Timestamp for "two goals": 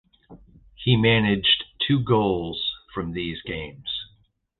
1.87-2.73